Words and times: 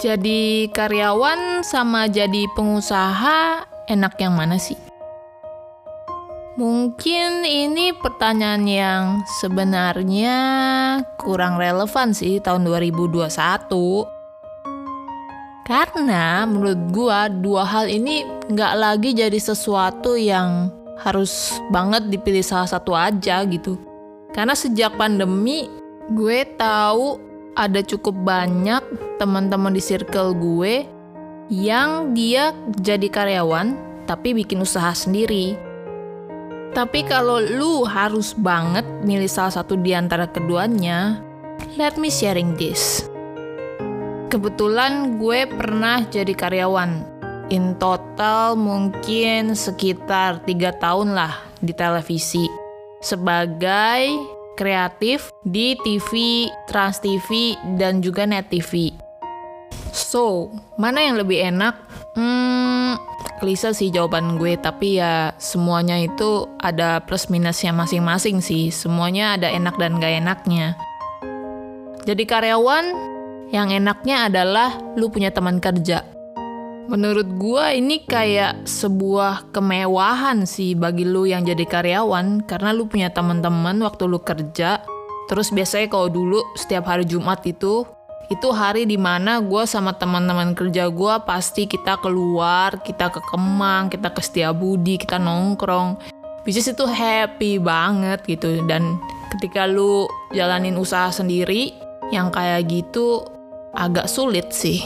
Jadi 0.00 0.72
karyawan 0.72 1.60
sama 1.60 2.08
jadi 2.08 2.48
pengusaha 2.56 3.68
enak 3.84 4.16
yang 4.16 4.32
mana 4.32 4.56
sih? 4.56 4.80
Mungkin 6.56 7.44
ini 7.44 7.92
pertanyaan 7.92 8.64
yang 8.64 9.04
sebenarnya 9.44 10.36
kurang 11.20 11.60
relevan 11.60 12.16
sih 12.16 12.40
tahun 12.40 12.64
2021. 12.64 13.28
Karena 15.68 16.48
menurut 16.48 16.80
gua 16.96 17.28
dua 17.28 17.68
hal 17.68 17.92
ini 17.92 18.24
nggak 18.48 18.74
lagi 18.80 19.12
jadi 19.12 19.36
sesuatu 19.36 20.16
yang 20.16 20.72
harus 21.04 21.60
banget 21.68 22.08
dipilih 22.08 22.40
salah 22.40 22.72
satu 22.72 22.96
aja 22.96 23.44
gitu. 23.44 23.76
Karena 24.32 24.56
sejak 24.56 24.96
pandemi 24.96 25.68
gue 26.08 26.48
tahu 26.56 27.29
ada 27.58 27.82
cukup 27.82 28.14
banyak 28.22 28.82
teman-teman 29.18 29.74
di 29.74 29.82
circle 29.82 30.34
gue 30.36 30.86
yang 31.50 32.14
dia 32.14 32.54
jadi 32.78 33.10
karyawan 33.10 33.74
tapi 34.06 34.34
bikin 34.34 34.62
usaha 34.62 34.90
sendiri. 34.94 35.58
Tapi 36.70 37.02
kalau 37.02 37.42
lu 37.42 37.82
harus 37.82 38.30
banget 38.30 38.86
milih 39.02 39.26
salah 39.26 39.50
satu 39.50 39.74
di 39.74 39.90
antara 39.90 40.30
keduanya, 40.30 41.18
let 41.74 41.98
me 41.98 42.06
sharing 42.06 42.54
this. 42.54 43.10
Kebetulan 44.30 45.18
gue 45.18 45.50
pernah 45.50 46.06
jadi 46.06 46.30
karyawan. 46.30 47.18
In 47.50 47.74
total 47.82 48.54
mungkin 48.54 49.58
sekitar 49.58 50.46
tiga 50.46 50.70
tahun 50.78 51.18
lah 51.18 51.34
di 51.58 51.74
televisi. 51.74 52.46
Sebagai 53.02 54.38
kreatif 54.58 55.30
di 55.46 55.74
TV, 55.82 56.46
Trans 56.70 56.98
TV, 57.02 57.58
dan 57.78 58.00
juga 58.00 58.24
Net 58.26 58.50
TV. 58.50 58.94
So, 59.90 60.54
mana 60.78 61.02
yang 61.02 61.18
lebih 61.18 61.38
enak? 61.50 61.74
Hmm, 62.14 62.94
klise 63.42 63.74
sih 63.74 63.90
jawaban 63.90 64.38
gue, 64.38 64.54
tapi 64.58 64.98
ya 64.98 65.34
semuanya 65.38 65.98
itu 65.98 66.46
ada 66.62 67.02
plus 67.02 67.26
minusnya 67.26 67.74
masing-masing 67.74 68.38
sih. 68.42 68.70
Semuanya 68.70 69.34
ada 69.38 69.50
enak 69.50 69.74
dan 69.78 69.98
gak 69.98 70.14
enaknya. 70.22 70.78
Jadi 72.06 72.22
karyawan, 72.26 72.86
yang 73.50 73.74
enaknya 73.74 74.30
adalah 74.30 74.78
lu 74.94 75.10
punya 75.10 75.34
teman 75.34 75.58
kerja. 75.58 76.06
Menurut 76.90 77.38
gue 77.38 77.64
ini 77.78 78.02
kayak 78.02 78.66
sebuah 78.66 79.54
kemewahan 79.54 80.42
sih 80.42 80.74
bagi 80.74 81.06
lu 81.06 81.22
yang 81.22 81.46
jadi 81.46 81.62
karyawan 81.62 82.42
karena 82.50 82.74
lu 82.74 82.90
punya 82.90 83.14
teman-teman 83.14 83.78
waktu 83.86 84.10
lu 84.10 84.18
kerja. 84.18 84.82
Terus 85.30 85.54
biasanya 85.54 85.86
kalau 85.86 86.10
dulu 86.10 86.42
setiap 86.58 86.90
hari 86.90 87.06
Jumat 87.06 87.46
itu 87.46 87.86
itu 88.26 88.48
hari 88.50 88.90
di 88.90 88.98
mana 88.98 89.38
gue 89.38 89.62
sama 89.70 89.94
teman-teman 89.94 90.50
kerja 90.50 90.90
gue 90.90 91.14
pasti 91.22 91.70
kita 91.70 92.02
keluar, 92.02 92.82
kita 92.82 93.06
ke 93.06 93.22
Kemang, 93.22 93.86
kita 93.86 94.10
ke 94.10 94.18
Setiabudi, 94.18 94.98
kita 94.98 95.22
nongkrong. 95.22 95.94
Bisnis 96.42 96.74
itu 96.74 96.90
happy 96.90 97.62
banget 97.62 98.26
gitu 98.26 98.66
dan 98.66 98.98
ketika 99.38 99.62
lu 99.70 100.10
jalanin 100.34 100.74
usaha 100.74 101.14
sendiri 101.14 101.70
yang 102.10 102.34
kayak 102.34 102.66
gitu 102.66 103.22
agak 103.78 104.10
sulit 104.10 104.50
sih. 104.50 104.82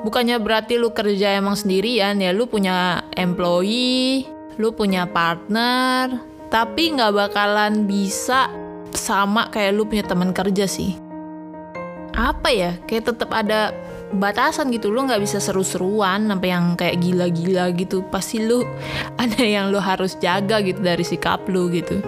Bukannya 0.00 0.40
berarti 0.40 0.80
lu 0.80 0.96
kerja 0.96 1.36
emang 1.36 1.60
sendirian 1.60 2.16
ya, 2.16 2.32
lu 2.32 2.48
punya 2.48 3.04
employee, 3.12 4.24
lu 4.56 4.72
punya 4.72 5.04
partner, 5.04 6.24
tapi 6.48 6.96
nggak 6.96 7.12
bakalan 7.12 7.84
bisa 7.84 8.48
sama 8.96 9.52
kayak 9.52 9.76
lu 9.76 9.84
punya 9.84 10.04
teman 10.08 10.32
kerja 10.32 10.64
sih. 10.64 10.96
Apa 12.16 12.48
ya? 12.50 12.74
Kayak 12.88 13.14
tetap 13.14 13.30
ada 13.30 13.76
batasan 14.16 14.74
gitu. 14.74 14.90
Lu 14.90 15.06
nggak 15.06 15.22
bisa 15.22 15.38
seru-seruan 15.38 16.26
sampai 16.26 16.48
yang 16.50 16.74
kayak 16.74 16.98
gila-gila 16.98 17.70
gitu. 17.76 18.02
Pasti 18.10 18.42
lu 18.42 18.66
ada 19.22 19.42
yang 19.44 19.70
lu 19.70 19.78
harus 19.78 20.18
jaga 20.18 20.58
gitu 20.64 20.82
dari 20.82 21.04
sikap 21.06 21.46
lu 21.46 21.70
gitu. 21.70 22.02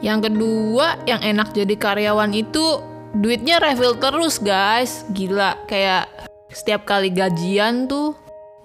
Yang 0.00 0.32
kedua 0.32 0.96
yang 1.04 1.20
enak 1.20 1.52
jadi 1.52 1.74
karyawan 1.76 2.32
itu 2.32 2.80
duitnya 3.16 3.60
refill 3.60 3.98
terus 3.98 4.38
guys. 4.40 5.02
Gila 5.12 5.66
kayak 5.66 6.29
setiap 6.50 6.86
kali 6.86 7.10
gajian 7.14 7.86
tuh 7.86 8.14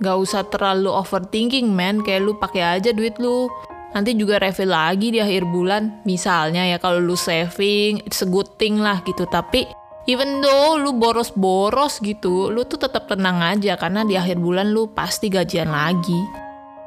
nggak 0.01 0.17
usah 0.19 0.43
terlalu 0.51 0.91
overthinking 0.91 1.71
man 1.71 2.03
kayak 2.03 2.25
lu 2.25 2.35
pakai 2.35 2.81
aja 2.81 2.91
duit 2.91 3.15
lu 3.17 3.47
nanti 3.95 4.11
juga 4.11 4.43
refill 4.43 4.75
lagi 4.75 5.15
di 5.15 5.23
akhir 5.23 5.47
bulan 5.47 6.03
misalnya 6.03 6.67
ya 6.67 6.77
kalau 6.81 6.99
lu 6.99 7.15
saving 7.15 8.03
it's 8.03 8.19
a 8.19 8.27
good 8.27 8.49
thing 8.59 8.83
lah 8.83 8.99
gitu 9.07 9.23
tapi 9.31 9.63
even 10.05 10.41
though 10.41 10.77
lu 10.77 10.93
boros-boros 10.95 11.97
gitu, 12.01 12.53
lu 12.53 12.65
tuh 12.65 12.77
tetap 12.77 13.09
tenang 13.09 13.41
aja 13.41 13.77
karena 13.77 14.05
di 14.05 14.13
akhir 14.15 14.37
bulan 14.37 14.69
lu 14.69 14.89
pasti 14.93 15.29
gajian 15.29 15.69
lagi. 15.69 16.21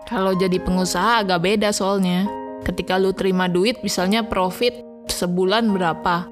Kalau 0.06 0.32
jadi 0.32 0.56
pengusaha 0.62 1.26
agak 1.26 1.44
beda 1.44 1.68
soalnya. 1.74 2.24
Ketika 2.64 2.98
lu 2.98 3.14
terima 3.14 3.46
duit, 3.46 3.78
misalnya 3.86 4.26
profit 4.26 4.74
sebulan 5.06 5.70
berapa, 5.70 6.26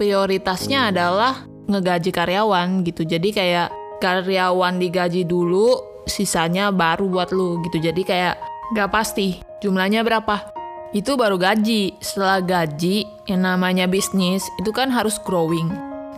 prioritasnya 0.00 0.90
adalah 0.90 1.46
ngegaji 1.68 2.10
karyawan 2.10 2.82
gitu. 2.82 3.04
Jadi 3.04 3.28
kayak 3.30 3.68
karyawan 3.98 4.78
digaji 4.78 5.26
dulu, 5.28 5.78
sisanya 6.08 6.70
baru 6.74 7.06
buat 7.06 7.30
lu 7.34 7.62
gitu. 7.68 7.82
Jadi 7.82 8.02
kayak 8.02 8.36
gak 8.74 8.90
pasti 8.90 9.42
jumlahnya 9.60 10.06
berapa. 10.06 10.54
Itu 10.96 11.20
baru 11.20 11.36
gaji. 11.36 12.00
Setelah 12.00 12.40
gaji, 12.40 13.04
yang 13.28 13.44
namanya 13.44 13.84
bisnis, 13.84 14.46
itu 14.56 14.72
kan 14.72 14.88
harus 14.88 15.20
growing 15.20 15.68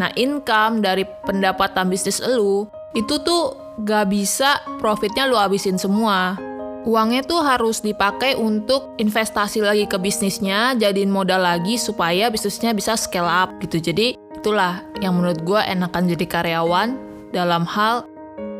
Nah, 0.00 0.08
income 0.16 0.80
dari 0.80 1.04
pendapatan 1.04 1.92
bisnis 1.92 2.24
lu 2.24 2.64
itu 2.96 3.20
tuh 3.20 3.52
gak 3.84 4.08
bisa 4.08 4.56
profitnya 4.80 5.28
lu 5.28 5.36
habisin 5.36 5.76
semua. 5.76 6.40
Uangnya 6.88 7.20
tuh 7.20 7.44
harus 7.44 7.84
dipakai 7.84 8.40
untuk 8.40 8.96
investasi 8.96 9.60
lagi 9.60 9.84
ke 9.84 10.00
bisnisnya, 10.00 10.72
jadiin 10.80 11.12
modal 11.12 11.44
lagi 11.44 11.76
supaya 11.76 12.32
bisnisnya 12.32 12.72
bisa 12.72 12.96
scale 12.96 13.28
up 13.28 13.52
gitu. 13.60 13.76
Jadi 13.76 14.16
itulah 14.16 14.80
yang 15.04 15.20
menurut 15.20 15.44
gue 15.44 15.60
enakan 15.60 16.08
jadi 16.16 16.24
karyawan 16.24 17.09
dalam 17.30 17.66
hal 17.66 18.06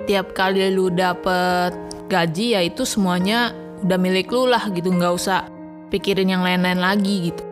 tiap 0.06 0.34
kali 0.34 0.70
lu 0.72 0.90
dapet 0.90 1.74
gaji 2.10 2.58
ya 2.58 2.60
itu 2.66 2.82
semuanya 2.82 3.54
udah 3.86 3.98
milik 3.98 4.28
lu 4.34 4.50
lah 4.50 4.66
gitu, 4.74 4.90
nggak 4.90 5.14
usah 5.14 5.46
pikirin 5.94 6.30
yang 6.30 6.42
lain-lain 6.42 6.80
lagi 6.82 7.30
gitu. 7.30 7.42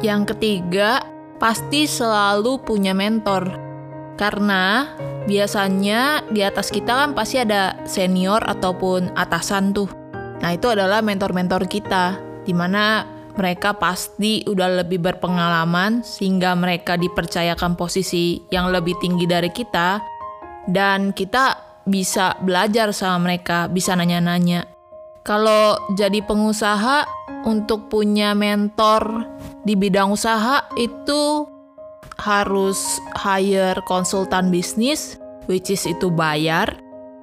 Yang 0.00 0.34
ketiga, 0.34 1.04
pasti 1.36 1.84
selalu 1.84 2.60
punya 2.64 2.96
mentor. 2.96 3.52
Karena 4.16 4.96
biasanya 5.24 6.24
di 6.28 6.44
atas 6.44 6.72
kita 6.72 6.92
kan 6.92 7.10
pasti 7.12 7.40
ada 7.40 7.76
senior 7.84 8.40
ataupun 8.44 9.12
atasan 9.16 9.72
tuh. 9.72 9.88
Nah, 10.40 10.56
itu 10.56 10.72
adalah 10.72 11.04
mentor-mentor 11.04 11.68
kita, 11.68 12.16
di 12.48 12.56
mana 12.56 13.04
mereka 13.36 13.76
pasti 13.76 14.42
udah 14.44 14.84
lebih 14.84 15.00
berpengalaman 15.00 16.02
sehingga 16.04 16.56
mereka 16.56 16.96
dipercayakan 16.96 17.76
posisi 17.78 18.42
yang 18.52 18.68
lebih 18.72 18.96
tinggi 18.98 19.24
dari 19.24 19.48
kita 19.48 20.00
dan 20.68 21.16
kita 21.16 21.56
bisa 21.88 22.36
belajar 22.44 22.92
sama 22.92 23.30
mereka, 23.30 23.66
bisa 23.70 23.96
nanya-nanya. 23.96 24.68
Kalau 25.24 25.76
jadi 25.96 26.24
pengusaha 26.24 27.04
untuk 27.44 27.92
punya 27.92 28.32
mentor 28.32 29.24
di 29.64 29.76
bidang 29.76 30.16
usaha 30.16 30.64
itu 30.80 31.44
harus 32.20 33.00
hire 33.16 33.80
konsultan 33.88 34.52
bisnis 34.52 35.20
which 35.48 35.72
is 35.72 35.84
itu 35.84 36.08
bayar. 36.08 36.72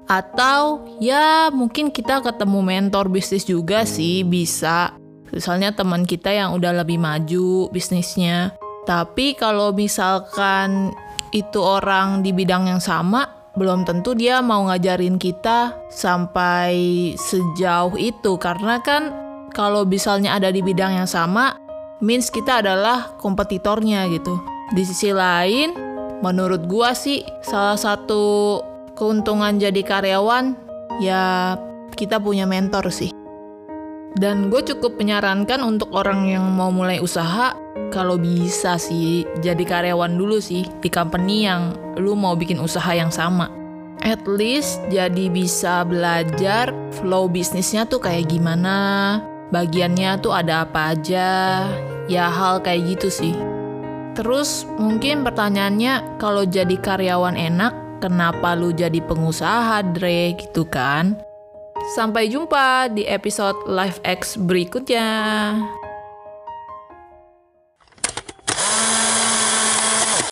Atau 0.08 0.88
ya 1.04 1.52
mungkin 1.52 1.92
kita 1.92 2.24
ketemu 2.24 2.64
mentor 2.64 3.12
bisnis 3.12 3.44
juga 3.44 3.84
sih 3.84 4.24
bisa. 4.24 4.96
Misalnya 5.34 5.76
teman 5.76 6.08
kita 6.08 6.32
yang 6.32 6.56
udah 6.56 6.84
lebih 6.84 6.96
maju 6.96 7.68
bisnisnya. 7.74 8.56
Tapi 8.88 9.36
kalau 9.36 9.76
misalkan 9.76 10.96
itu 11.36 11.60
orang 11.60 12.24
di 12.24 12.32
bidang 12.32 12.72
yang 12.72 12.80
sama 12.80 13.37
belum 13.58 13.90
tentu 13.90 14.14
dia 14.14 14.40
mau 14.46 14.70
ngajarin 14.70 15.18
kita 15.18 15.74
sampai 15.90 16.78
sejauh 17.18 17.98
itu 17.98 18.38
karena 18.38 18.78
kan 18.86 19.10
kalau 19.52 19.82
misalnya 19.82 20.38
ada 20.38 20.54
di 20.54 20.62
bidang 20.62 20.94
yang 21.02 21.10
sama 21.10 21.58
means 21.98 22.30
kita 22.30 22.62
adalah 22.62 23.18
kompetitornya 23.18 24.06
gitu. 24.14 24.38
Di 24.78 24.84
sisi 24.86 25.10
lain, 25.10 25.74
menurut 26.22 26.70
gua 26.70 26.94
sih 26.94 27.26
salah 27.42 27.80
satu 27.80 28.62
keuntungan 28.94 29.58
jadi 29.58 29.82
karyawan 29.82 30.54
ya 31.02 31.58
kita 31.98 32.22
punya 32.22 32.46
mentor 32.46 32.94
sih. 32.94 33.10
Dan 34.16 34.48
gue 34.48 34.64
cukup 34.64 34.96
menyarankan 34.96 35.60
untuk 35.66 35.92
orang 35.92 36.32
yang 36.32 36.46
mau 36.56 36.72
mulai 36.72 37.04
usaha 37.04 37.58
kalau 37.92 38.16
bisa 38.20 38.80
sih 38.80 39.28
jadi 39.44 39.64
karyawan 39.64 40.16
dulu 40.16 40.40
sih 40.42 40.66
di 40.80 40.90
company 40.90 41.48
yang 41.48 41.76
lu 42.00 42.16
mau 42.16 42.34
bikin 42.38 42.62
usaha 42.62 42.94
yang 42.96 43.12
sama. 43.12 43.52
At 44.06 44.24
least 44.30 44.80
jadi 44.94 45.28
bisa 45.28 45.82
belajar 45.82 46.70
flow 47.02 47.26
bisnisnya 47.26 47.90
tuh 47.90 47.98
kayak 47.98 48.30
gimana, 48.30 49.20
bagiannya 49.50 50.22
tuh 50.22 50.38
ada 50.38 50.64
apa 50.70 50.94
aja, 50.94 51.66
ya 52.06 52.26
hal 52.30 52.62
kayak 52.62 52.98
gitu 52.98 53.10
sih. 53.10 53.36
Terus 54.14 54.66
mungkin 54.78 55.26
pertanyaannya 55.26 56.22
kalau 56.22 56.46
jadi 56.46 56.78
karyawan 56.78 57.38
enak, 57.38 58.02
kenapa 58.02 58.54
lu 58.54 58.70
jadi 58.74 59.02
pengusaha 59.02 59.82
Dre 59.94 60.38
gitu 60.38 60.66
kan. 60.70 61.27
Sampai 61.88 62.28
jumpa 62.28 62.92
di 62.92 63.08
episode 63.08 63.64
Live 63.64 64.04
X 64.04 64.36
berikutnya. 64.36 65.08